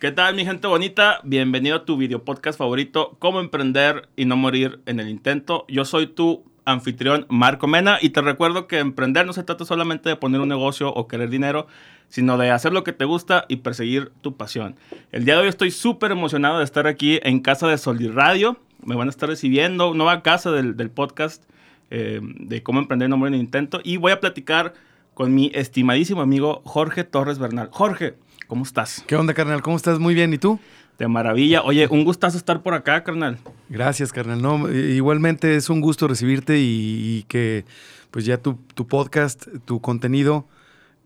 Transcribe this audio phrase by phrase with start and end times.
[0.00, 1.20] ¿Qué tal, mi gente bonita?
[1.24, 5.66] Bienvenido a tu video podcast favorito, Cómo emprender y no morir en el intento.
[5.68, 10.08] Yo soy tu anfitrión Marco Mena y te recuerdo que emprender no se trata solamente
[10.08, 11.66] de poner un negocio o querer dinero,
[12.08, 14.74] sino de hacer lo que te gusta y perseguir tu pasión.
[15.12, 18.56] El día de hoy estoy súper emocionado de estar aquí en casa de Solid Radio.
[18.82, 21.44] Me van a estar recibiendo, nueva casa del, podcast
[21.90, 24.72] eh, de cómo emprender y no morir en el intento y voy a platicar
[25.12, 27.68] con mi estimadísimo amigo Jorge Torres Bernal.
[27.70, 28.14] Jorge,
[28.50, 29.04] ¿cómo estás?
[29.06, 29.62] ¿Qué onda, carnal?
[29.62, 30.00] ¿Cómo estás?
[30.00, 30.34] Muy bien.
[30.34, 30.58] ¿Y tú?
[30.98, 31.62] De maravilla.
[31.62, 33.38] Oye, un gustazo estar por acá, carnal.
[33.68, 34.42] Gracias, carnal.
[34.42, 37.64] No, igualmente es un gusto recibirte y, y que
[38.10, 40.48] pues ya tu, tu, podcast, tu contenido,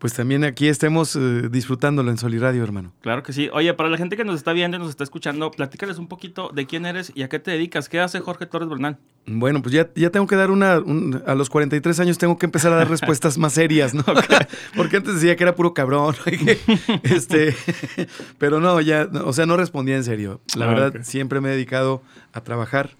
[0.04, 2.92] pues también aquí estemos eh, disfrutándolo en Soliradio, hermano.
[3.00, 3.48] Claro que sí.
[3.54, 6.50] Oye, para la gente que nos está viendo y nos está escuchando, platícales un poquito
[6.50, 7.88] de quién eres y a qué te dedicas.
[7.88, 8.98] ¿Qué hace Jorge Torres Bernal?
[9.24, 12.44] Bueno, pues ya, ya tengo que dar una, un, a los 43 años tengo que
[12.44, 14.04] empezar a dar respuestas más serias, ¿no?
[14.76, 16.14] Porque antes decía que era puro cabrón,
[17.04, 17.56] este,
[18.38, 20.42] pero no, ya, o sea, no respondía en serio.
[20.54, 21.04] La ah, verdad, okay.
[21.04, 22.02] siempre me he dedicado
[22.34, 22.90] a trabajar.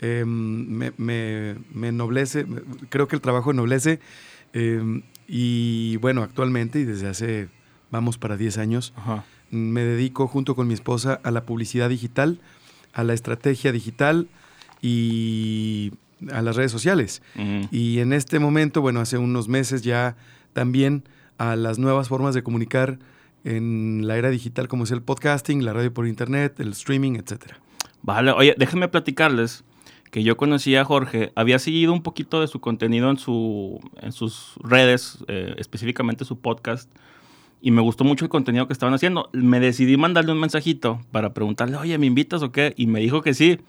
[0.00, 2.44] Eh, me, me, me, ennoblece,
[2.90, 4.00] creo que el trabajo ennoblece.
[4.52, 5.00] Eh,
[5.34, 7.48] y bueno, actualmente y desde hace,
[7.90, 9.24] vamos para 10 años, Ajá.
[9.50, 12.38] me dedico junto con mi esposa a la publicidad digital,
[12.92, 14.28] a la estrategia digital
[14.82, 15.92] y
[16.30, 17.22] a las redes sociales.
[17.34, 17.68] Uh -huh.
[17.70, 20.16] Y en este momento, bueno, hace unos meses ya
[20.52, 21.04] también
[21.38, 22.98] a las nuevas formas de comunicar
[23.44, 27.58] en la era digital, como es el podcasting, la radio por internet, el streaming, etcétera.
[28.02, 29.64] Vale, oye, déjenme platicarles
[30.12, 34.12] que yo conocí a Jorge, había seguido un poquito de su contenido en, su, en
[34.12, 36.92] sus redes, eh, específicamente su podcast,
[37.62, 39.30] y me gustó mucho el contenido que estaban haciendo.
[39.32, 42.74] Me decidí mandarle un mensajito para preguntarle, oye, ¿me invitas o qué?
[42.76, 43.60] Y me dijo que sí.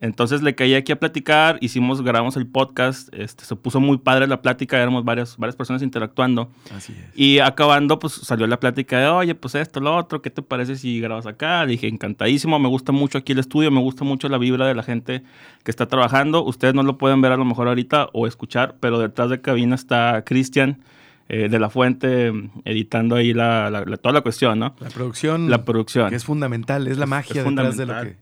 [0.00, 4.26] Entonces le caí aquí a platicar, hicimos, grabamos el podcast, este, se puso muy padre
[4.26, 6.50] la plática, éramos varias, varias personas interactuando.
[6.74, 7.18] Así es.
[7.18, 10.76] Y acabando, pues salió la plática de, oye, pues esto, lo otro, ¿qué te parece
[10.76, 11.64] si grabas acá?
[11.64, 14.74] Le dije, encantadísimo, me gusta mucho aquí el estudio, me gusta mucho la vibra de
[14.74, 15.22] la gente
[15.64, 16.44] que está trabajando.
[16.44, 19.74] Ustedes no lo pueden ver a lo mejor ahorita o escuchar, pero detrás de cabina
[19.74, 20.82] está Cristian.
[21.28, 22.32] Eh, de la fuente
[22.64, 24.76] editando ahí la, la, la, toda la cuestión, ¿no?
[24.78, 25.50] La producción.
[25.50, 26.08] La producción.
[26.08, 28.16] Que es fundamental, es la magia es detrás de lo que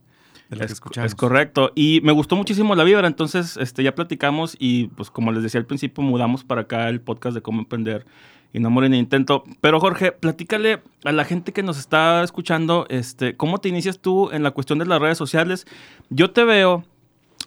[0.51, 1.73] es, es, correcto.
[1.75, 3.07] Y me gustó muchísimo la vibra.
[3.07, 7.01] Entonces, este, ya platicamos y, pues, como les decía al principio, mudamos para acá el
[7.01, 8.07] podcast de cómo emprender
[8.53, 9.45] y no morir en intento.
[9.61, 14.31] Pero, Jorge, platícale a la gente que nos está escuchando, este, ¿cómo te inicias tú
[14.31, 15.67] en la cuestión de las redes sociales?
[16.09, 16.85] Yo te veo,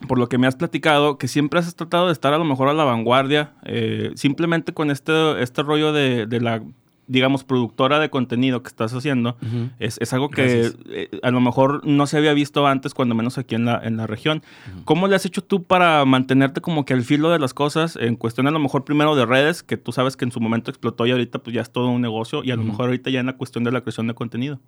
[0.08, 2.68] por lo que me has platicado, que siempre has tratado de estar a lo mejor
[2.68, 6.62] a la vanguardia, eh, simplemente con este, este rollo de, de la
[7.08, 9.72] digamos, productora de contenido que estás haciendo, uh -huh.
[9.80, 13.38] es, es, algo que eh, a lo mejor no se había visto antes, cuando menos
[13.38, 14.44] aquí en la, en la región.
[14.44, 14.84] Uh -huh.
[14.86, 18.16] ¿Cómo le has hecho tú para mantenerte como que al filo de las cosas, en
[18.16, 21.06] cuestión a lo mejor primero de redes, que tú sabes que en su momento explotó
[21.06, 22.70] y ahorita pues ya es todo un negocio, y a lo uh -huh.
[22.70, 24.60] mejor ahorita ya en la cuestión de la creación de contenido?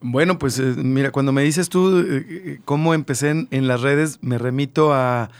[0.00, 4.18] Bueno, pues eh, mira, cuando me dices tú eh, cómo empecé en, en las redes,
[4.20, 5.30] me remito a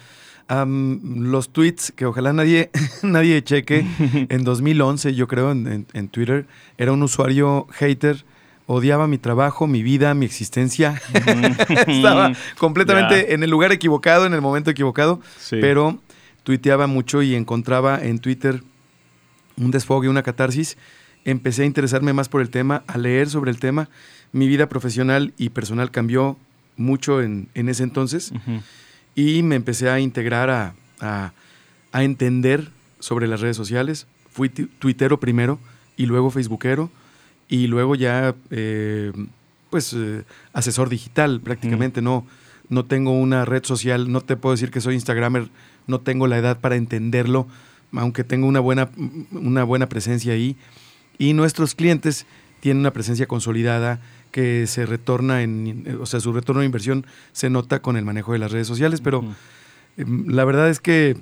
[0.48, 2.70] Um, los tweets que ojalá nadie,
[3.02, 3.84] nadie cheque.
[4.28, 6.46] en 2011, yo creo, en, en, en, Twitter,
[6.78, 8.24] era un usuario hater.
[8.68, 11.00] Odiaba mi trabajo, mi vida, mi existencia.
[11.86, 13.34] Estaba completamente yeah.
[13.34, 15.20] en el lugar equivocado, en el momento equivocado.
[15.38, 15.58] Sí.
[15.60, 16.00] Pero
[16.42, 18.62] tuiteaba mucho y encontraba en Twitter
[19.56, 20.76] un desfogue, una catarsis.
[21.24, 23.88] Empecé a interesarme más por el tema, a leer sobre el tema.
[24.32, 26.36] Mi vida profesional y personal cambió
[26.76, 28.32] mucho en, en ese entonces.
[28.32, 28.62] Uh -huh
[29.16, 31.32] y me empecé a integrar a, a,
[31.90, 34.06] a entender sobre las redes sociales.
[34.30, 35.58] Fui tuitero primero
[35.96, 36.90] y luego facebookero
[37.48, 39.12] y luego ya eh,
[39.70, 42.02] pues eh, asesor digital prácticamente.
[42.02, 42.04] Mm.
[42.04, 42.26] No,
[42.68, 45.48] no tengo una red social, no te puedo decir que soy instagramer,
[45.86, 47.46] no tengo la edad para entenderlo,
[47.92, 48.90] aunque tengo una buena,
[49.32, 50.56] una buena presencia ahí.
[51.18, 52.26] Y nuestros clientes
[52.60, 54.00] tienen una presencia consolidada
[54.36, 58.34] que se retorna en, o sea, su retorno de inversión se nota con el manejo
[58.34, 59.32] de las redes sociales, pero uh
[59.96, 60.26] -huh.
[60.30, 61.16] la verdad es que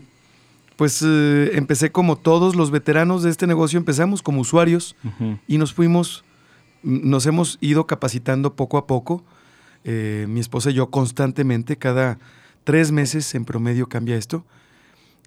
[0.75, 5.39] pues eh, empecé como todos los veteranos de este negocio, empezamos como usuarios uh -huh.
[5.47, 6.25] y nos fuimos,
[6.83, 9.23] nos hemos ido capacitando poco a poco.
[9.85, 12.19] Eh, mi esposa y yo constantemente, cada
[12.65, 14.45] tres meses en promedio cambia esto.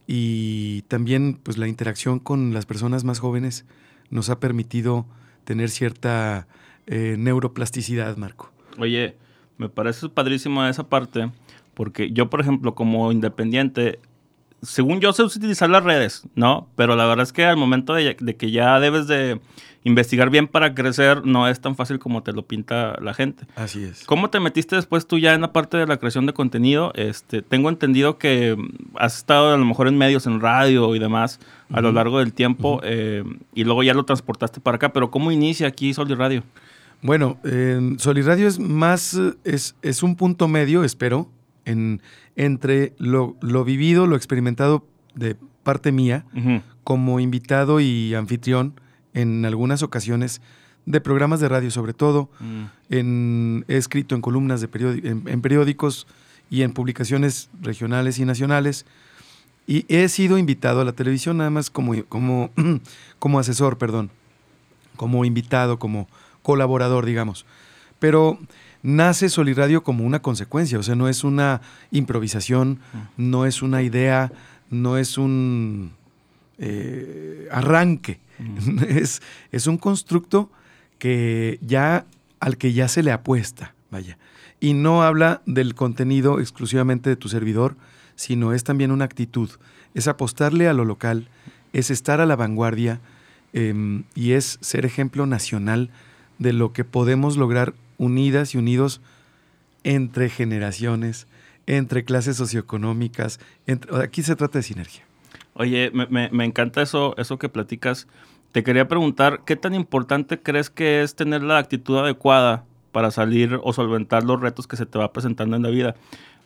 [0.07, 3.63] Y también pues la interacción con las personas más jóvenes
[4.09, 5.05] nos ha permitido
[5.45, 6.47] tener cierta
[6.87, 8.51] eh, neuroplasticidad, Marco.
[8.79, 9.15] Oye,
[9.57, 11.29] me parece padrísimo esa parte,
[11.73, 13.99] porque yo, por ejemplo, como independiente,
[14.61, 16.67] según yo sé utilizar las redes, ¿no?
[16.75, 19.39] Pero la verdad es que al momento de, de, que ya debes de
[19.83, 23.45] investigar bien para crecer, no es tan fácil como te lo pinta la gente.
[23.55, 24.03] Así es.
[24.05, 26.91] ¿Cómo te metiste después tú ya en la parte de la creación de contenido?
[26.95, 28.57] Este, tengo entendido que
[28.95, 31.77] has estado a lo mejor en medios, en radio y demás, uh -huh.
[31.77, 32.81] a lo largo del tiempo, uh -huh.
[32.83, 33.23] eh,
[33.53, 36.43] y luego ya lo transportaste para acá, pero ¿cómo inicia aquí Sol y Radio?
[37.01, 41.29] Bueno, eh, Soliradio es más, es, es, un punto medio, espero,
[41.65, 42.01] en,
[42.35, 44.85] entre lo, lo, vivido, lo experimentado
[45.15, 46.25] de parte mía,
[46.83, 48.79] como invitado y anfitrión
[49.13, 50.41] en algunas ocasiones
[50.85, 52.29] de programas de radio, sobre todo.
[52.39, 52.63] Mm.
[52.89, 54.69] En, he escrito en columnas de
[55.03, 56.07] en, periódicos
[56.49, 58.85] y en publicaciones regionales y nacionales.
[59.67, 62.51] Y he sido invitado a la televisión nada más como, como,
[63.19, 64.09] como asesor, perdón,
[64.95, 66.07] como invitado, como
[66.47, 67.45] colaborador, digamos.
[67.99, 68.39] Pero
[68.81, 71.59] nace Soliradio como una consecuencia, o sea, no es una
[71.91, 72.79] improvisación,
[73.17, 74.31] no es una idea,
[74.69, 75.91] no es un
[76.57, 78.79] eh, arranque, mm.
[78.87, 79.21] es,
[79.51, 80.49] es un constructo
[80.99, 82.05] que ya
[82.39, 84.17] al que ya se le apuesta, vaya.
[84.61, 87.75] Y no habla del contenido exclusivamente de tu servidor,
[88.15, 89.49] sino es también una actitud,
[89.95, 91.27] es apostarle a lo local,
[91.73, 93.01] es estar a la vanguardia
[93.51, 95.89] em, y es ser ejemplo nacional
[96.39, 99.01] de lo que podemos lograr unidas y unidos
[99.83, 101.27] entre generaciones,
[101.65, 103.39] entre clases socioeconómicas.
[104.01, 105.03] aquí se trata de sinergia.
[105.53, 108.07] Oye, me, me, encanta eso, eso que platicas.
[108.51, 113.59] Te quería preguntar, ¿qué tan importante crees que es tener la actitud adecuada para salir
[113.63, 115.95] o solventar los retos que se te va presentando en la vida?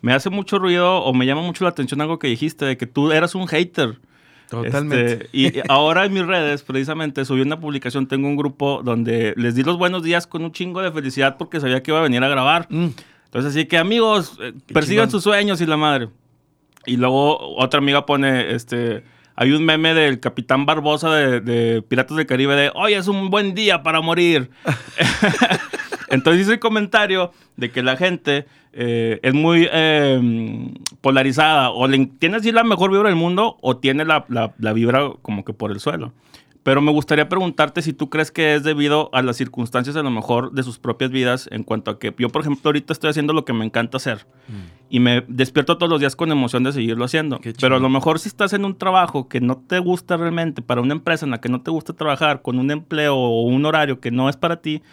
[0.02, 2.88] Me hace mucho ruido o me llama mucho la atención algo que dijiste, de que
[2.88, 4.00] tú eras un hater.
[4.52, 5.14] Totalmente.
[5.14, 9.56] Este, y ahora en mis redes, precisamente, subí una publicación, tengo un grupo donde les
[9.56, 12.22] di los buenos días con un chingo de felicidad porque sabía que iba a venir
[12.22, 12.68] a grabar.
[12.70, 12.90] Mm.
[13.26, 16.10] Entonces, así que amigos, eh, persigan sus sueños y la madre.
[16.86, 19.06] Y luego otra amiga pone, este,
[19.38, 23.56] hay un meme del Capitán Barbosa de, Piratas del Caribe de, hoy es un buen
[23.56, 24.50] día para morir.
[26.12, 32.38] Entonces hice el comentario de que la gente eh, es muy em, polarizada, o tiene
[32.38, 35.80] así la mejor vibra del mundo, o tiene la, la vibra como que por el
[35.80, 36.14] suelo.
[36.64, 40.12] Pero me gustaría preguntarte si tú crees que es debido a las circunstancias a lo
[40.12, 43.34] mejor de sus propias vidas en cuanto a que yo, por ejemplo, ahorita estoy haciendo
[43.34, 44.92] lo que me encanta hacer mm.
[44.92, 47.40] y me despierto todos los días con emoción de seguirlo haciendo.
[47.60, 50.82] Pero a lo mejor si estás en un trabajo que no te gusta realmente, para
[50.82, 54.00] una empresa en la que no te gusta trabajar, con un empleo o un horario
[54.00, 54.84] que no es para ti,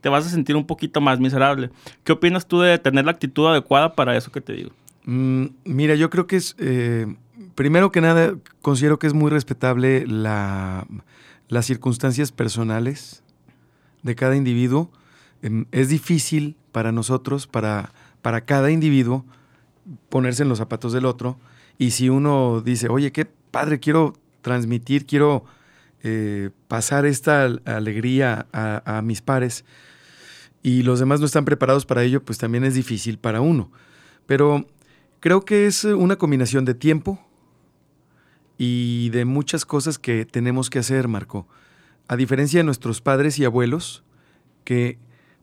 [0.00, 1.70] te vas a sentir un poquito más miserable.
[2.04, 4.70] ¿Qué opinas tú de tener la actitud adecuada para eso que te digo?
[5.04, 7.06] Mm, mira, yo creo que es, eh,
[7.54, 10.86] primero que nada, considero que es muy respetable la
[11.48, 13.22] las circunstancias personales
[14.02, 14.90] de cada individuo.
[15.42, 17.92] Em, es difícil para nosotros, para,
[18.22, 19.24] para cada individuo,
[20.08, 21.38] ponerse en los zapatos del otro.
[21.78, 25.44] Y si uno dice, oye, qué padre, quiero transmitir, quiero
[26.02, 29.64] eh, pasar esta alegría a, a, mis pares,
[30.62, 33.70] y los demás no están preparados para ello, pues también es difícil para uno.
[34.26, 34.66] Pero
[35.20, 37.20] creo que es una combinación de tiempo,
[38.58, 41.46] y de muchas cosas que tenemos que hacer, Marco.
[42.08, 44.02] A diferencia de nuestros padres y abuelos,
[44.64, 44.98] que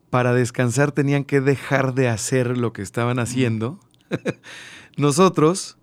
[0.10, 3.80] para descansar tenían que dejar de hacer lo que estaban haciendo,
[4.98, 5.78] nosotros,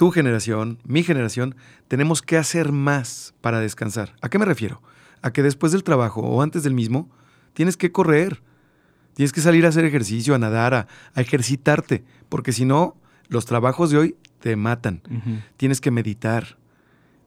[0.00, 1.56] tu generación, mi generación,
[1.86, 4.16] tenemos que hacer más para descansar.
[4.22, 4.80] ¿A qué me refiero?
[5.20, 7.10] A que después del trabajo o antes del mismo,
[7.52, 8.42] tienes que correr,
[9.12, 10.86] tienes que salir a hacer ejercicio, a nadar, a,
[11.16, 12.96] ejercitarte, porque si no,
[13.28, 15.02] los trabajos de hoy te matan.
[15.58, 16.56] Tienes que meditar,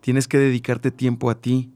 [0.02, 1.72] tienes que dedicarte tiempo a ti,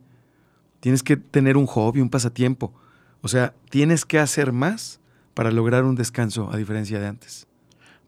[0.79, 2.73] tienes que tener un hobby, un pasatiempo.
[3.21, 4.99] O sea, tienes que hacer más
[5.35, 7.45] para lograr un descanso, a diferencia de antes.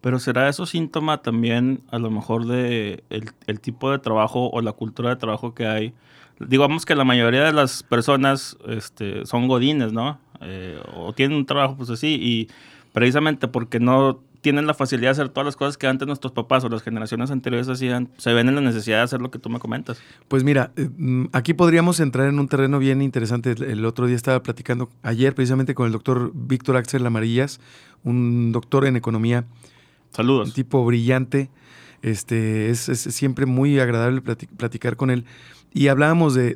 [0.02, 4.72] Pero ¿será eso síntoma también a lo mejor de el, tipo de trabajo o la
[4.72, 5.94] cultura de trabajo que hay?
[6.40, 10.20] Digamos que la mayoría de las personas este, son godines, ¿no?
[10.42, 12.48] Eh, o tienen un trabajo pues así y
[12.94, 16.64] precisamente porque no tienen la facilidad de hacer todas las cosas que antes nuestros papás
[16.64, 19.50] o las generaciones anteriores hacían, se ven en la necesidad de hacer lo que tú
[19.50, 20.02] me comentas.
[20.28, 23.52] Pues mira, eh, mm, aquí podríamos entrar en un terreno bien interesante.
[23.52, 27.60] El otro día estaba platicando, ayer precisamente con el doctor Víctor Axel Amarillas,
[28.04, 29.46] un doctor en economía.
[30.12, 30.50] Saludos.
[30.50, 31.50] Un tipo brillante.
[32.02, 35.26] Este, es, siempre muy agradable platicar con él.
[35.74, 36.56] Y hablábamos de,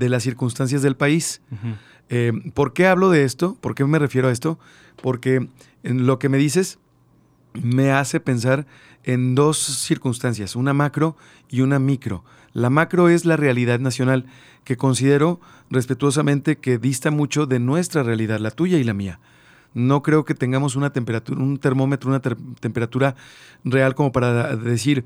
[0.00, 1.40] las circunstancias del país.
[2.08, 3.56] Eh, ¿Por qué hablo de esto?
[3.60, 4.58] ¿Por qué me refiero a esto?
[5.00, 5.48] Porque
[5.82, 6.78] en lo que me dices
[7.54, 8.66] me hace pensar
[9.04, 11.16] en dos circunstancias, una macro
[11.48, 12.24] y una micro.
[12.52, 14.26] La macro es la realidad nacional,
[14.64, 19.18] que considero respetuosamente que dista mucho de nuestra realidad, la tuya y la mía.
[19.74, 23.14] No creo que tengamos una temperatura, un termómetro, una temperatura
[23.64, 25.04] real como para decir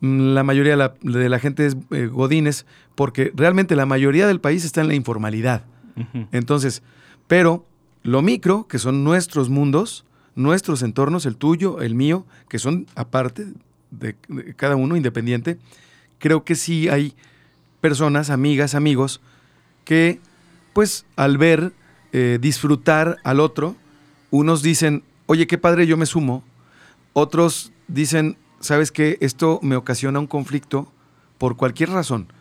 [0.00, 4.64] mm, la mayoría de la, gente es eh, godines, porque realmente la mayoría del país
[4.64, 5.64] está en la informalidad.
[6.32, 6.82] Entonces,
[7.26, 7.66] pero
[8.02, 10.04] lo micro, que son nuestros mundos,
[10.34, 13.46] nuestros entornos, el tuyo, el mío, que son aparte
[13.90, 14.16] de,
[14.56, 15.58] cada uno independiente,
[16.18, 17.14] creo que sí hay
[17.80, 19.20] personas, amigas, amigos,
[19.84, 20.20] que
[20.72, 21.72] pues al ver
[22.12, 23.76] eh, disfrutar al otro.
[24.32, 26.42] Unos dicen, oye, qué padre, yo me sumo.
[27.12, 29.18] Otros dicen, ¿sabes qué?
[29.20, 30.90] Esto me ocasiona un conflicto
[31.36, 32.32] por cualquier razón.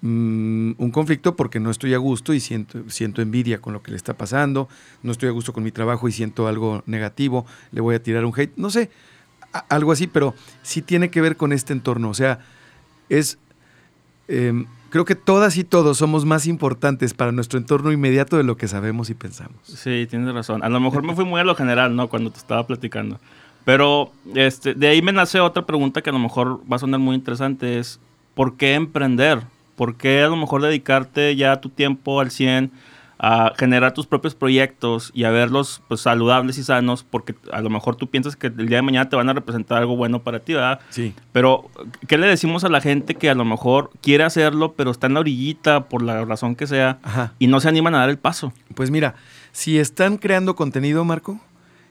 [0.00, 3.90] Mm, un conflicto porque no estoy a gusto y siento, siento envidia con lo que
[3.90, 4.68] le está pasando,
[5.02, 8.24] no estoy a gusto con mi trabajo y siento algo negativo, le voy a tirar
[8.24, 8.90] un hate, no sé,
[9.68, 12.10] algo así, pero sí tiene que ver con este entorno.
[12.10, 12.38] O sea,
[13.08, 13.38] es...
[14.28, 18.56] Em, creo que todas y todos somos más importantes para nuestro entorno inmediato de lo
[18.56, 19.56] que sabemos y pensamos.
[19.64, 20.62] Sí, tienes razón.
[20.62, 22.06] A lo mejor me fui muy a lo general, ¿no?
[22.06, 23.18] Cuando te estaba platicando.
[23.64, 27.00] Pero este, de ahí me nace otra pregunta que a lo mejor va a sonar
[27.00, 27.80] muy interesante.
[27.80, 27.98] Es,
[28.36, 29.40] ¿por qué emprender?
[29.74, 32.70] ¿Por qué a lo mejor dedicarte ya tu tiempo al 100
[33.18, 37.70] a generar tus propios proyectos y a verlos pues, saludables y sanos, porque a lo
[37.70, 40.40] mejor tú piensas que el día de mañana te van a representar algo bueno para
[40.40, 40.80] ti, ¿verdad?
[40.90, 41.14] Sí.
[41.32, 41.70] Pero,
[42.06, 45.14] ¿qué le decimos a la gente que a lo mejor quiere hacerlo, pero está en
[45.14, 46.98] la orillita por la razón que sea
[47.38, 48.52] y no se animan a dar el paso?
[48.74, 49.14] Pues mira,
[49.52, 51.40] si están creando contenido, Marco,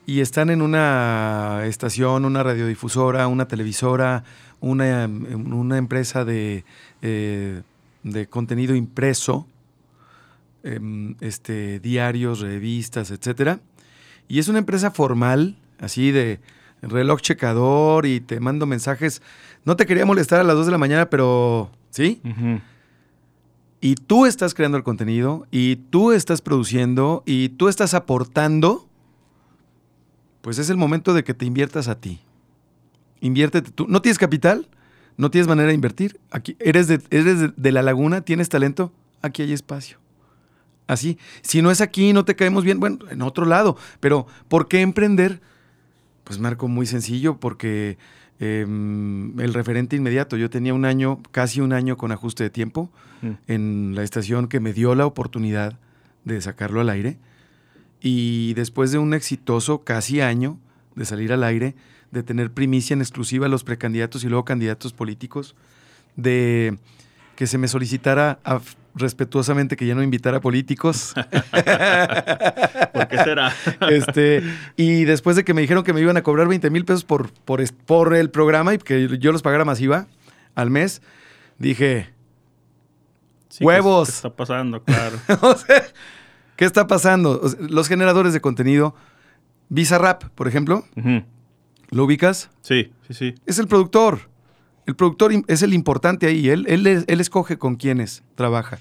[0.06, 4.24] y están en una estación, una radiodifusora, una televisora,
[4.60, 6.66] una, una empresa de,
[7.02, 7.62] eh,
[8.04, 9.48] de contenido impreso,
[10.66, 13.60] Em, este, diarios, revistas, etcétera.
[14.30, 16.40] Y es una empresa formal, así de
[16.82, 19.22] reloj checador y te mando mensajes.
[19.66, 22.22] No te quería molestar a las 2 de la mañana, pero sí.
[23.82, 28.88] Y tú estás creando el contenido, y tú estás produciendo, y tú estás aportando,
[30.42, 32.22] pues es el momento de que te inviertas a ti.
[33.20, 33.86] Inviértete tú.
[33.90, 34.70] ¿No tienes capital?
[35.18, 36.22] ¿No tienes manera de invertir?
[36.32, 38.22] Aquí, ¿Eres de, eres de la laguna?
[38.22, 38.94] ¿Tienes talento?
[39.22, 40.03] Aquí hay espacio.
[40.88, 41.18] Así.
[41.42, 43.78] Si no es aquí, no te caemos bien, bueno, en otro lado.
[44.00, 45.42] Pero, ¿por qué emprender?
[46.24, 47.98] Pues Marco, muy sencillo, porque
[48.40, 50.38] em, el referente inmediato.
[50.38, 52.90] Yo tenía un año, casi un año con ajuste de tiempo
[53.22, 53.32] mm.
[53.48, 55.80] en la estación que me dio la oportunidad
[56.26, 57.18] de sacarlo al aire.
[58.02, 60.58] Y después de un exitoso casi año
[60.96, 61.76] de salir al aire,
[62.12, 65.56] de tener primicia en exclusiva a los precandidatos y luego candidatos políticos,
[66.16, 66.78] de
[67.36, 68.62] que se me solicitara a
[68.96, 71.14] respetuosamente que ya no invitara políticos.
[72.94, 73.54] ¿Por qué será?
[73.90, 74.44] este,
[74.76, 77.32] y después de que me dijeron que me iban a cobrar 20 mil pesos por,
[77.32, 80.08] por, por, el programa y que yo los pagara masiva
[80.56, 81.02] al mes,
[81.58, 82.14] dije,
[83.60, 84.10] huevos.
[84.10, 84.84] ¿Qué está pasando?
[84.84, 85.18] Claro.
[86.56, 87.42] ¿Qué está pasando?
[87.60, 88.96] los generadores de contenido,
[89.70, 90.86] Bizarrap, por ejemplo,
[91.90, 92.52] ¿lo ubicas?
[92.62, 93.36] Sí, sí, sí.
[93.46, 94.33] Es el productor.
[94.86, 98.80] El productor es el importante ahí, él, él, él escoge con quiénes trabaja.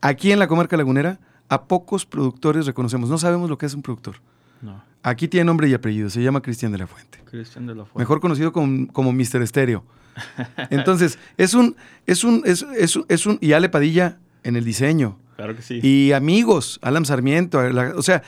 [0.00, 3.08] Aquí en la comarca lagunera, a pocos productores reconocemos.
[3.08, 4.16] No sabemos lo que es un productor.
[4.62, 4.82] No.
[5.02, 7.18] Aquí tiene nombre y apellido, se llama Cristian de la Fuente.
[7.24, 7.98] Cristian de la Fuente.
[7.98, 9.42] Mejor conocido como, como Mr.
[9.42, 9.84] Estéreo.
[10.70, 11.76] Entonces, es un,
[12.06, 12.64] es un, es,
[13.08, 15.18] es, un, y Ale Padilla en el diseño.
[15.36, 15.80] Claro que sí.
[15.82, 17.60] Y amigos, Alan Sarmiento,
[17.94, 18.22] o sea,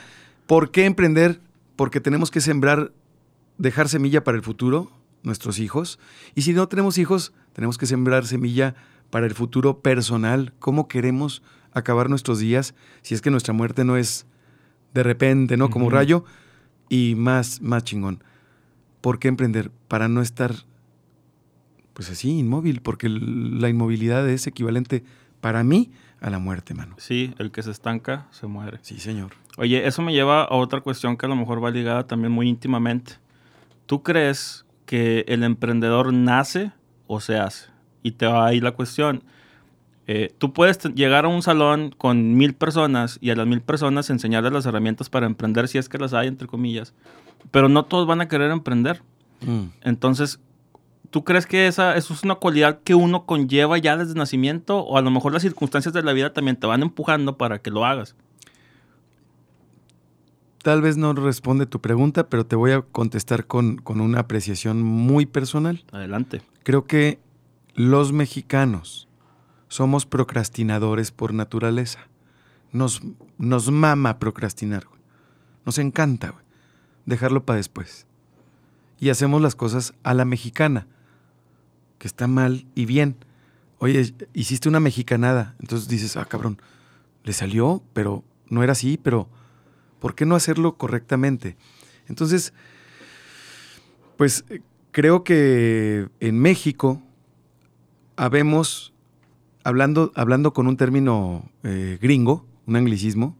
[0.45, 1.39] ¿por qué emprender?
[1.75, 2.91] Porque tenemos que sembrar,
[3.57, 4.91] dejar semilla para el futuro,
[5.23, 5.99] nuestros hijos.
[6.35, 8.75] Y si no tenemos hijos, tenemos que sembrar semilla
[9.09, 10.53] para el futuro personal.
[10.59, 14.25] ¿Cómo queremos acabar nuestros días si es que nuestra muerte no es
[14.93, 15.69] de repente, ¿no?
[15.69, 16.25] Como rayo.
[16.89, 18.23] Y más, más chingón.
[19.01, 19.71] ¿Por qué emprender?
[19.87, 20.53] Para no estar,
[21.93, 25.03] pues así, inmóvil, porque la inmovilidad es equivalente
[25.39, 26.95] para mí a la muerte, mano.
[26.97, 28.79] Sí, el que se estanca se muere.
[28.81, 29.31] Sí, señor.
[29.57, 32.49] Oye, eso me lleva a otra cuestión que a lo mejor va ligada también muy
[32.49, 33.13] íntimamente.
[33.85, 36.71] ¿Tú crees que el emprendedor nace
[37.05, 37.67] o se hace.
[38.01, 39.23] Y te va ahí la cuestión.
[40.07, 44.09] Eh, tú puedes llegar a un salón con mil personas y a las mil personas
[44.09, 46.95] enseñarles las herramientas para emprender, si es que las hay, entre comillas.
[47.51, 49.03] Pero no todos van a querer emprender.
[49.41, 49.65] Mm.
[49.81, 50.39] Entonces,
[51.11, 54.79] ¿tú crees que esa, eso es una cualidad que uno conlleva ya desde nacimiento?
[54.79, 57.69] O a lo mejor las circunstancias de la vida también te van empujando para que
[57.69, 58.15] lo hagas
[60.61, 65.25] tal vez no responde tu pregunta, pero te voy a contestar con, una apreciación muy
[65.25, 65.83] personal.
[65.91, 66.41] Adelante.
[66.63, 67.19] Creo que
[67.75, 69.07] los mexicanos
[69.67, 71.99] somos procrastinadores por naturaleza.
[72.71, 73.01] Nos,
[73.37, 74.85] nos mama procrastinar,
[75.65, 76.33] Nos encanta,
[77.05, 78.05] Dejarlo para después.
[78.99, 80.85] Y hacemos las cosas a la mexicana,
[81.97, 83.15] que está mal y bien.
[83.79, 85.55] Oye, hiciste una mexicanada.
[85.59, 86.61] Entonces dices, ah, cabrón,
[87.23, 89.27] le salió, pero no era así, pero
[89.99, 91.57] ¿Por qué no hacerlo correctamente?
[92.07, 92.53] Entonces,
[94.17, 94.43] pues
[94.91, 97.01] creo que en México
[98.15, 98.93] habemos,
[99.63, 103.37] hablando, hablando con un término eh, gringo, un anglicismo,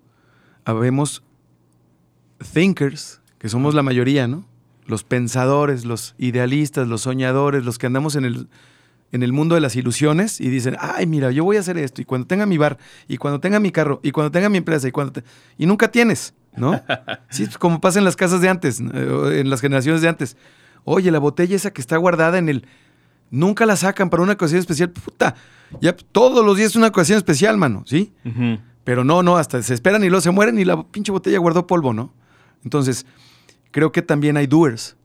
[0.65, 1.23] habemos
[2.53, 4.45] thinkers, que somos la mayoría, ¿no?
[4.85, 8.47] Los pensadores, los idealistas, los soñadores, los que andamos en el,
[9.11, 12.01] en el mundo de las ilusiones y dicen, ay, mira, yo voy a hacer esto,
[12.01, 14.87] y cuando tenga mi bar, y cuando tenga mi carro, y cuando tenga mi empresa,
[14.87, 15.21] y cuando...
[15.57, 16.81] Y nunca tienes, ¿no?
[17.29, 20.37] Sí, como pasa en las casas de antes, eh, en las generaciones de antes.
[20.83, 22.67] Oye, la botella esa que está guardada en el...
[23.31, 24.89] Nunca la sacan para una ocasión especial.
[24.89, 25.35] Puta,
[25.81, 28.13] ya todos los días es una ocasión especial, mano, ¿sí?
[28.83, 31.67] Pero no, no, hasta se esperan y luego se mueren y la pinche botella guardó
[31.67, 32.11] polvo, ¿no?
[32.63, 33.05] Entonces,
[33.71, 34.97] creo que también hay doers.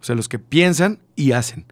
[0.00, 1.66] O sea, los que piensan y hacen.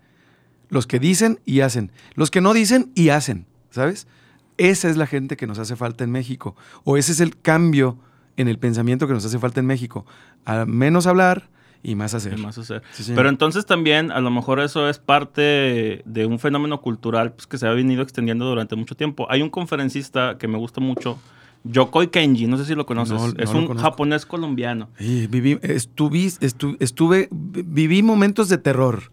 [0.68, 1.92] Los que dicen y hacen.
[2.14, 4.08] Los que no dicen y hacen, ¿sabes?
[4.56, 6.56] Esa es la gente que nos hace falta en México.
[6.84, 7.98] O ese es el cambio
[8.36, 10.06] en el pensamiento que nos hace falta en México.
[10.44, 11.48] A menos hablar
[11.82, 12.38] y más hacer.
[12.38, 12.82] más hacer.
[13.14, 17.58] Pero entonces también a lo mejor eso es parte de un fenómeno cultural pues, que
[17.58, 19.26] se ha venido extendiendo durante mucho tiempo.
[19.30, 21.18] Hay un conferencista que me gusta mucho,
[21.64, 23.34] Yokoi Kenji, no sé si lo conoces.
[23.38, 24.88] es un japonés colombiano.
[24.98, 29.10] viví, estuve, viví momentos de terror.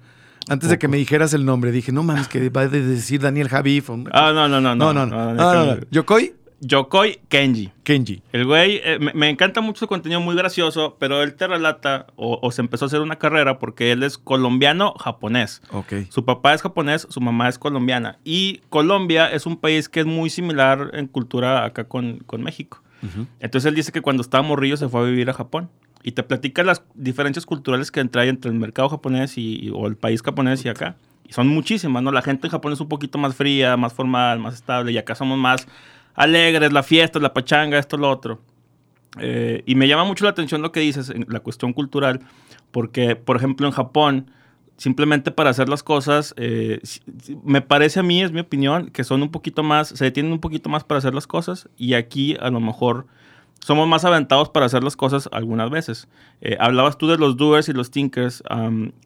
[0.48, 3.50] Antes de que me dijeras el nombre, dije, no mames, que va a decir Daniel
[3.50, 3.92] Javif.
[4.12, 4.76] Ah, no, no, no.
[4.76, 5.78] No, no, no.
[5.92, 6.34] ¿Yokoi?
[6.62, 7.72] Yokoi Kenji.
[7.84, 8.22] Kenji.
[8.32, 12.51] El güey, eh, me, encanta mucho su contenido, muy gracioso, pero él te relata, o,
[12.51, 15.62] se empezó a hacer una carrera porque él es colombiano-japonés.
[15.72, 15.94] Ok.
[16.10, 18.20] Su papá es japonés, su mamá es colombiana.
[18.24, 22.82] Y Colombia es un país que es muy similar en cultura acá con, México.
[23.39, 25.70] Entonces él dice que cuando estaba morrillo se fue a vivir a Japón.
[26.01, 29.98] Y te platica las diferencias culturales que hay entre el mercado japonés y, o el
[29.98, 30.96] país japonés y acá.
[31.28, 32.12] Y son muchísimas, ¿no?
[32.12, 34.92] La gente en Japón es un poquito más fría, más formal, más estable.
[34.92, 35.68] Y acá somos más
[36.16, 38.42] alegres, la fiesta, la pachanga, esto, lo otro.
[39.20, 42.22] Eh, y me llama mucho la atención lo que dices, en la cuestión cultural,
[42.72, 44.32] porque, por ejemplo, en Japón,
[44.78, 46.80] simplemente para hacer las cosas, eh,
[47.44, 50.39] me parece a mí, es mi opinión, que son un poquito más, se detienen un
[50.39, 53.08] poquito más para hacer las cosas, y aquí a lo mejor
[53.60, 56.08] somos más aventados para hacer las cosas algunas veces.
[56.42, 58.42] Eh, hablabas tú de los doers y los thinkers.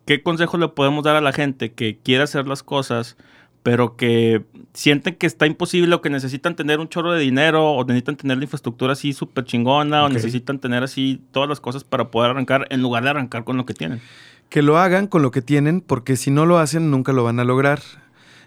[0.05, 3.17] ¿Qué consejo le podemos dar a la gente que quiere hacer las cosas?
[3.63, 4.43] Pero que
[4.74, 8.38] sienten que está imposible o que necesitan tener un chorro de dinero o necesitan tener
[8.38, 12.67] la infraestructura así súper chingona o necesitan tener así todas las cosas para poder arrancar
[12.70, 14.01] en lugar de arrancar con lo que tienen.
[14.50, 17.40] Que lo hagan con lo que tienen porque si no lo hacen nunca lo van
[17.40, 17.81] a lograr.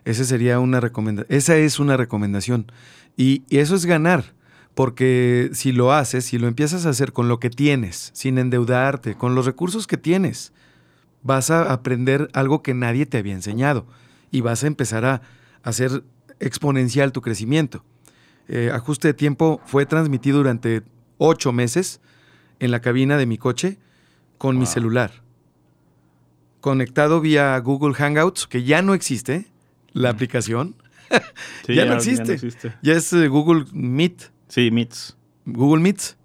[0.05, 1.37] Esa sería una recomendación.
[1.37, 2.71] Esa es una recomendación.
[3.17, 4.37] Y, y eso es ganar.
[4.75, 9.15] Porque si lo haces, si lo empiezas a hacer con lo que tienes, sin endeudarte,
[9.15, 10.53] con los recursos que tienes,
[11.23, 13.87] vas a aprender algo que nadie te había enseñado
[14.37, 15.23] y vas a empezar a
[15.63, 16.05] hacer
[16.41, 17.83] exponencial tu crecimiento.
[18.49, 20.83] Eh, ajuste de tiempo fue transmitido durante
[21.17, 22.03] ocho meses
[22.61, 23.79] en la cabina de mi coche
[24.37, 25.23] con mi celular.
[26.61, 29.47] Conectado vía Google Hangouts, que ya no existe
[29.95, 30.77] la aplicación.
[31.67, 32.37] ya, no existe.
[32.83, 34.33] ya, es eh, Google Meet.
[34.49, 35.17] Sí, Meets.
[35.47, 36.19] Google Meets.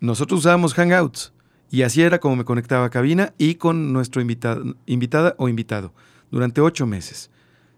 [0.00, 1.32] Nosotros usábamos Hangouts.
[1.70, 5.94] Y así era como me conectaba a cabina y con nuestro invitado, invitada o invitado
[6.30, 7.30] durante ocho meses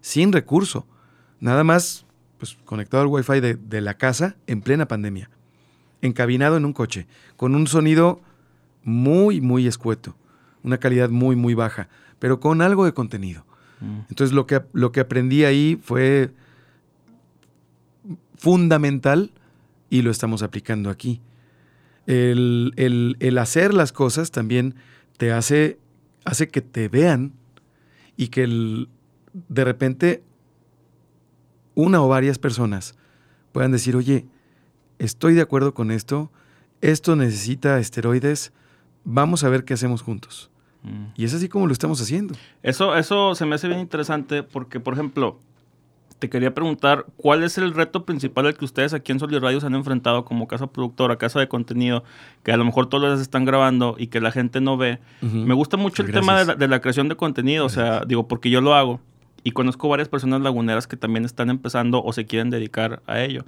[0.07, 0.87] sin recurso,
[1.41, 2.07] nada más
[2.39, 5.29] pues, conectado al wifi de, de la casa en plena pandemia,
[6.01, 8.21] encabinado en un coche, con un sonido
[8.85, 10.15] muy, muy escueto,
[10.63, 11.89] una calidad muy, muy baja,
[12.21, 13.45] pero con algo de contenido.
[13.81, 14.03] Mm.
[14.09, 16.31] Entonces lo que, lo que aprendí ahí fue
[18.37, 19.33] fundamental
[19.91, 21.21] y lo estamos aplicando aquí.
[22.07, 24.77] El, el, hacer las cosas también
[25.17, 25.81] te hace,
[26.25, 27.33] hace que te vean
[28.17, 28.89] y que el,
[29.49, 30.23] de repente
[31.75, 32.97] una o varias personas
[33.53, 34.27] puedan decir, oye,
[34.99, 36.31] estoy de acuerdo con esto,
[36.81, 38.53] esto necesita esteroides,
[39.05, 40.51] vamos a ver qué hacemos juntos.
[40.83, 41.07] Mm.
[41.17, 42.35] Y es así como lo estamos haciendo.
[42.63, 45.41] Eso, eso se me hace bien interesante porque, por ejemplo,
[46.19, 49.61] te quería preguntar, ¿cuál es el reto principal al que ustedes aquí en Solid Radio
[49.61, 52.05] se han enfrentado como casa productora, casa de contenido,
[52.43, 54.99] que a lo mejor todos los están grabando y que la gente no ve?
[55.21, 58.61] Me gusta mucho el tema de la, creación de contenido, o sea, digo, porque yo
[58.61, 59.01] lo hago.
[59.47, 63.45] Y conozco varias personas laguneras que también están empezando o se quieren dedicar a ello.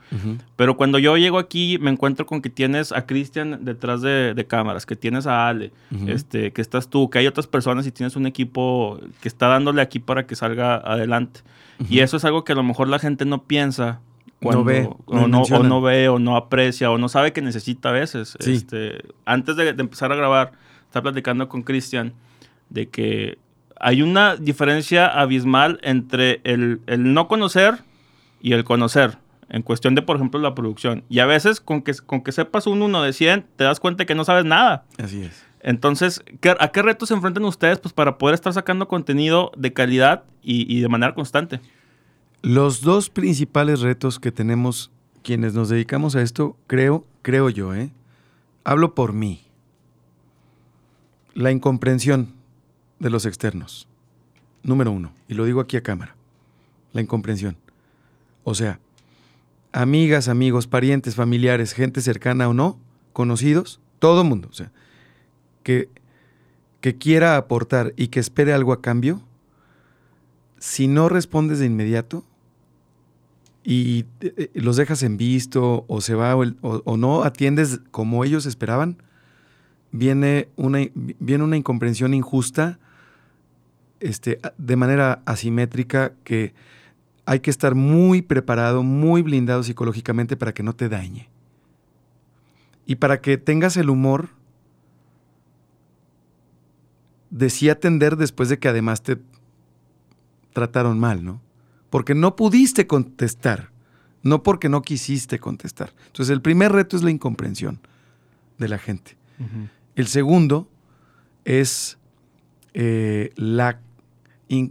[0.55, 4.87] Pero cuando yo llego aquí me encuentro con que tienes a Cristian detrás de, cámaras,
[4.87, 5.73] que tienes a Ale,
[6.07, 9.83] este, que estás tú, que hay otras personas y tienes un equipo que está dándole
[9.83, 11.41] aquí para que salga adelante.
[11.89, 13.99] Y eso es algo que a lo mejor la gente no piensa
[14.41, 17.43] cuando, no ve, o, no, o, no, ve o no aprecia o no sabe que
[17.43, 18.37] necesita a veces.
[18.47, 20.53] Este, antes de, de, empezar a grabar,
[20.87, 22.13] estaba platicando con Cristian
[22.71, 23.39] de que
[23.81, 27.79] hay una diferencia abismal entre el, no conocer
[28.41, 31.05] y el conocer en cuestión de, por ejemplo, la producción.
[31.09, 34.05] Y a veces con que, con que sepas un 1 de 100, te das cuenta
[34.05, 34.85] que no sabes nada.
[34.99, 35.47] Así es.
[35.61, 36.23] Entonces,
[36.61, 40.81] ¿a qué retos se enfrentan ustedes pues, para poder estar sacando contenido de calidad y,
[40.81, 41.61] de manera constante?
[42.43, 44.91] Los dos principales retos que tenemos
[45.23, 47.91] quienes nos dedicamos a esto, creo, creo yo, ¿eh?
[48.65, 49.45] hablo por mí.
[51.35, 52.38] La incomprensión
[52.99, 53.89] de los externos.
[54.63, 56.15] Número uno, y lo digo aquí a cámara.
[56.93, 57.57] la incomprensión.
[58.45, 58.81] O sea,
[59.73, 62.79] amigas, amigos, parientes, familiares, gente cercana o no,
[63.13, 64.73] conocidos, todo mundo, o sea,
[65.63, 65.89] que,
[66.81, 69.21] que quiera aportar y que espere algo a cambio,
[70.59, 72.25] si no respondes de inmediato
[73.65, 78.97] y eh, los dejas en visto o se va o, no atiendes como ellos esperaban,
[79.93, 82.79] viene una, viene una incomprensión injusta
[84.01, 86.55] este, de manera asimétrica que
[87.27, 91.29] hay que estar muy preparado, muy blindado psicológicamente para que no te dañe.
[92.87, 94.31] Y para que tengas el humor
[97.31, 99.19] de sí atender después de que además te
[100.55, 101.43] trataron mal, ¿no?
[101.91, 103.71] Porque no pudiste contestar,
[104.23, 105.93] no porque no quisiste contestar.
[106.07, 107.81] Entonces el primer reto es la incomprensión
[108.59, 109.17] de la gente.
[109.95, 110.69] El segundo
[111.45, 111.99] es
[112.75, 113.81] eh, la,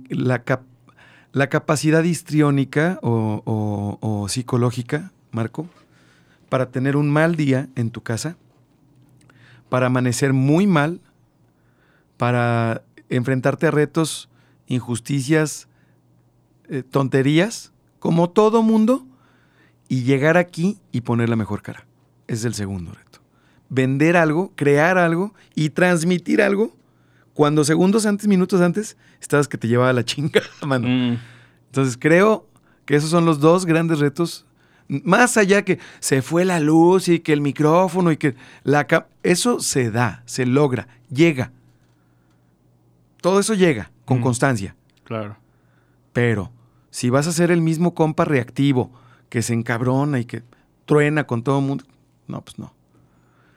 [0.10, 0.44] la,
[1.50, 5.68] capacidad histriónica o, o psicológica, Marco,
[6.50, 8.38] para tener un mal día en tu casa,
[9.70, 11.02] para amanecer muy mal,
[12.18, 14.30] para enfrentarte a retos,
[14.68, 15.68] injusticias,
[16.70, 19.06] eh, tonterías, como todo mundo,
[19.88, 21.86] y llegar aquí y poner la mejor cara.
[22.28, 23.20] Es el segundo reto.
[23.70, 26.76] Vender algo, crear algo y transmitir algo
[27.38, 30.88] cuando segundos antes, minutos antes, estabas que te llevaba la chinga, mano.
[30.88, 31.20] Mm.
[31.68, 32.48] Entonces creo
[32.86, 34.48] que esos son los dos grandes retos.
[34.88, 38.88] Más allá que se fue la luz y que el micrófono y que la...
[39.22, 41.52] Eso se da, se logra, llega.
[43.22, 44.24] Todo eso llega con mm.
[44.24, 44.76] constancia.
[45.04, 45.38] Claro.
[46.14, 46.52] Pero
[46.90, 48.92] si vas a ser el mismo compa reactivo,
[49.30, 50.42] que se encabrona y que
[50.88, 51.86] truena con todo el mundo,
[52.28, 52.74] no, pues no.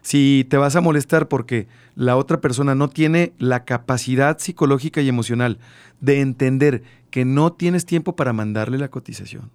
[0.02, 5.08] Si te vas a molestar porque la otra persona no tiene la capacidad psicológica y
[5.08, 5.58] emocional
[6.00, 9.50] de entender que no tienes tiempo para mandarle la cotización,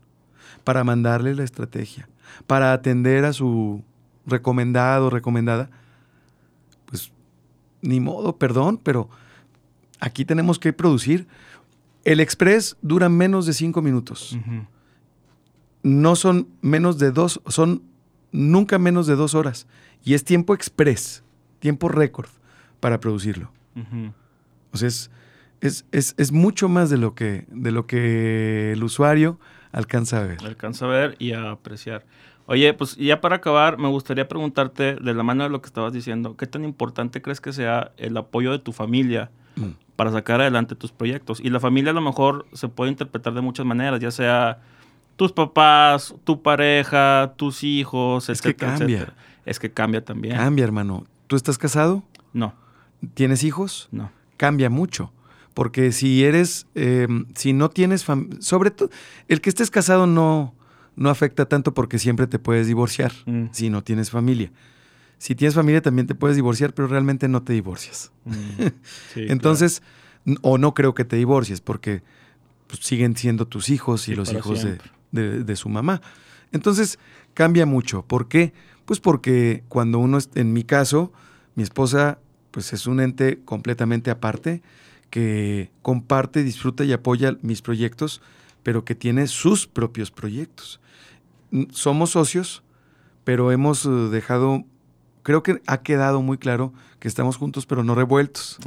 [0.64, 2.08] para mandarle la estrategia,
[2.46, 3.84] para atender a su
[4.26, 5.70] recomendado o recomendada,
[6.86, 7.12] pues
[7.82, 9.10] ni modo, perdón, pero
[10.00, 11.28] aquí tenemos que producir.
[12.04, 14.38] El express dura menos de cinco minutos.
[15.82, 17.82] No son menos de dos, son
[18.32, 19.68] nunca menos de dos horas.
[20.04, 21.24] Y es tiempo express,
[21.60, 22.30] tiempo récord
[22.80, 23.52] para producirlo.
[24.72, 29.40] O sea, es, es, mucho más de lo, que, de lo que el usuario
[29.72, 30.38] alcanza a ver.
[30.46, 32.06] Alcanza a ver y a apreciar.
[32.48, 35.94] Oye, pues ya para acabar, me gustaría preguntarte, de la mano de lo que estabas
[35.94, 39.70] diciendo, ¿qué tan importante crees que sea el apoyo de tu familia mm.
[39.96, 41.40] para sacar adelante tus proyectos?
[41.40, 44.60] Y la familia a lo mejor se puede interpretar de muchas maneras, ya sea
[45.16, 49.14] tus papás, tu pareja, tus hijos, es que cambia.
[49.46, 50.36] Es que cambia también.
[50.36, 51.06] Cambia, hermano.
[51.28, 52.04] ¿Tú estás casado?
[52.34, 52.54] No.
[53.14, 53.88] ¿Tienes hijos?
[53.92, 54.12] No.
[54.38, 55.12] Cambia mucho.
[55.54, 58.06] Porque si eres, em, si no tienes,
[58.40, 58.90] sobre todo,
[59.28, 60.54] el que estés casado no,
[60.96, 63.46] no afecta tanto porque siempre te puedes divorciar mm.
[63.52, 64.52] si no tienes familia.
[65.18, 68.12] Si tienes familia también te puedes divorciar, pero realmente no te divorcias.
[68.26, 68.68] Mm.
[69.16, 69.82] Entonces,
[70.42, 72.02] o no creo que te divorcies porque
[72.68, 74.78] pues, siguen siendo tus hijos y los hijos de,
[75.12, 76.02] de, su mamá.
[76.52, 77.00] Entonces
[77.34, 78.04] cambia mucho.
[78.04, 78.54] ¿Por qué?
[78.86, 81.12] Pues porque cuando uno, en mi caso,
[81.56, 82.20] mi esposa,
[82.52, 84.62] pues es un ente completamente aparte,
[85.10, 88.22] que comparte, disfruta y apoya mis proyectos,
[88.64, 90.80] pero que tiene sus propios proyectos.
[91.72, 92.64] Somos socios,
[93.24, 94.66] pero hemos eh, dejado,
[95.24, 98.58] creo que ha quedado muy claro que estamos juntos, pero no revueltos.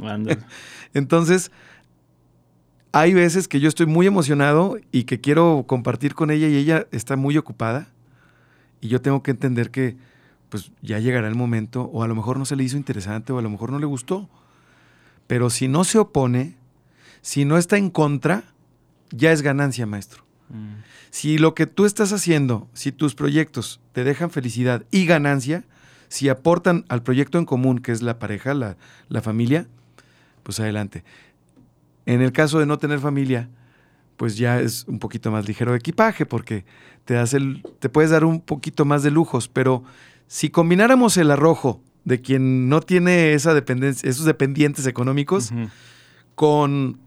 [0.93, 1.51] Entonces,
[2.91, 6.87] hay veces que yo estoy muy emocionado y que quiero compartir con ella y ella
[6.91, 7.89] está muy ocupada
[8.81, 9.97] y yo tengo que entender que
[10.49, 13.37] pues ya llegará el momento o a lo mejor no se le hizo interesante o
[13.37, 14.27] a lo mejor no le gustó.
[15.27, 16.55] Pero si no se opone,
[17.21, 18.43] si no está en contra,
[19.11, 20.23] ya es ganancia, maestro.
[20.49, 20.81] Mm.
[21.11, 25.63] Si lo que tú estás haciendo, si tus proyectos te dejan felicidad y ganancia,
[26.07, 29.67] si aportan al proyecto en común, que es la pareja, la, la familia,
[30.41, 31.03] pues adelante.
[32.09, 33.49] En el caso de no tener familia,
[34.17, 36.65] pues ya es un poquito más ligero de equipaje porque
[37.05, 39.83] te, das el, te puedes dar un poquito más de lujos, pero
[40.25, 45.51] si combináramos el arrojo de quien no tiene esa dependencia, esos dependientes económicos
[46.33, 46.97] con,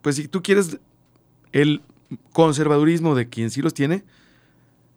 [0.00, 0.78] pues si tú quieres,
[1.52, 1.82] el
[2.32, 4.04] conservadurismo de quien sí los tiene,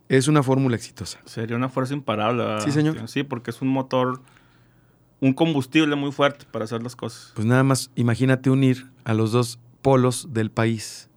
[0.07, 1.19] es una fórmula exitosa.
[1.25, 2.61] Sería una fuerza imparable.
[2.61, 3.09] Sí, señor.
[3.09, 4.21] Sí, porque es un motor
[5.21, 7.31] un combustible muy fuerte para hacer las cosas.
[7.35, 11.09] Pues nada más, imagínate unir a los dos polos del país.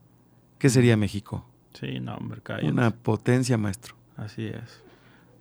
[0.59, 1.47] ¿Qué sería México?
[1.75, 3.95] Sí, no, hombre, Una potencia, maestro.
[4.17, 4.83] Así es.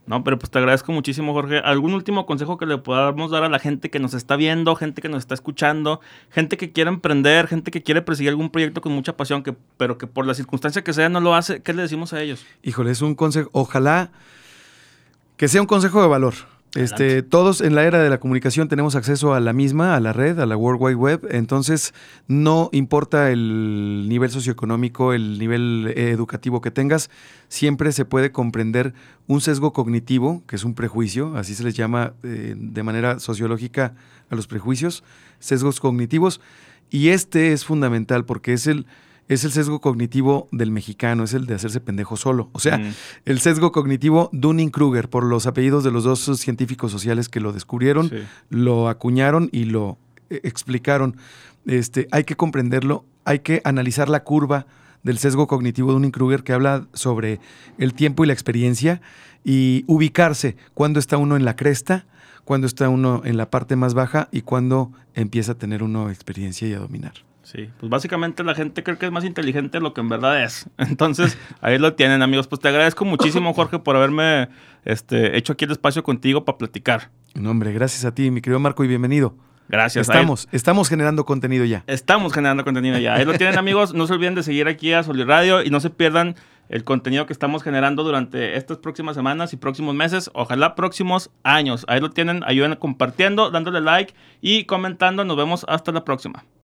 [0.08, 1.60] No, pero pues te agradezco muchísimo, Jorge.
[1.60, 5.02] ¿Algún último consejo que le podamos dar a la gente que nos está viendo, gente
[5.02, 8.94] que nos está escuchando, gente que quiere emprender, gente que quiere perseguir algún proyecto con
[8.94, 11.62] mucha pasión, que, pero que por la circunstancia que sea no lo hace?
[11.62, 12.44] ¿Qué le decimos a ellos?
[12.64, 13.50] Híjole, es un consejo.
[13.54, 14.12] Ojalá
[15.38, 16.34] que sea un consejo de valor.
[16.76, 20.14] Este, todos en la era de la comunicación tenemos acceso a la misma, a la
[20.14, 21.94] red, a la World Wide Web, entonces
[22.28, 27.10] no importa el nivel socioeconómico, el nivel eh, educativo que tengas,
[27.50, 28.94] siempre se puede comprender
[29.28, 33.94] un sesgo cognitivo, que es un prejuicio, así se les llama eh, de manera sociológica
[34.30, 35.04] a los prejuicios,
[35.40, 36.40] sesgos cognitivos,
[36.90, 38.86] y este es fundamental porque es el
[39.32, 42.50] es el sesgo cognitivo del mexicano, es el de hacerse pendejo solo.
[42.52, 42.82] O sea,
[43.24, 48.12] el sesgo cognitivo Dunning-Kruger, por los apellidos de los dos científicos sociales que lo descubrieron,
[48.50, 49.98] lo acuñaron y lo
[50.30, 51.16] eh, explicaron.
[51.66, 54.66] Este, hay que comprenderlo, hay que analizar la curva
[55.02, 57.40] del sesgo cognitivo Dunning-Kruger que habla sobre
[57.78, 59.02] el tiempo y la experiencia
[59.46, 62.06] y ubicarse cuando está uno en la cresta,
[62.44, 66.68] cuando está uno en la parte más baja y cuando empieza a tener uno experiencia
[66.68, 67.14] y a dominar.
[67.44, 70.44] Sí, pues básicamente la gente cree que es más inteligente de lo que en verdad
[70.44, 70.70] es.
[70.78, 72.48] Entonces, ahí lo tienen, amigos.
[72.48, 74.50] Pues te agradezco muchísimo, Jorge, por haberme
[74.86, 77.10] este, hecho aquí el espacio contigo para platicar.
[77.34, 79.36] No, hombre, gracias a ti, mi querido Marco, y bienvenido.
[79.70, 80.10] Gracias.
[80.10, 81.84] Estamos, estamos generando contenido ya.
[81.88, 83.16] Estamos generando contenido ya.
[83.16, 83.94] Ahí lo tienen, amigos.
[83.94, 86.36] No se olviden de seguir aquí a Soli Radio y no se pierdan
[86.68, 91.86] el contenido que estamos generando durante estas próximas semanas y próximos meses, ojalá próximos años.
[91.90, 95.26] Ahí lo tienen, ayuden compartiendo, dándole like y comentando.
[95.26, 96.46] Nos vemos hasta la próxima.